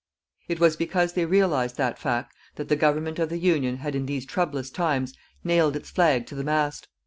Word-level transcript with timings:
_"_It 0.55 0.59
was 0.59 0.75
because 0.75 1.13
they 1.13 1.25
realized 1.27 1.77
that 1.77 1.99
fact 1.99 2.35
that 2.55 2.69
the 2.69 2.75
Government 2.75 3.19
of 3.19 3.29
the 3.29 3.37
Union 3.37 3.77
had 3.77 3.93
in 3.93 4.07
these 4.07 4.25
troublous 4.25 4.71
times 4.71 5.13
nailed 5.43 5.75
its 5.75 5.91
flag 5.91 6.25
to 6.25 6.33
the 6.33 6.43
mast. 6.43 6.87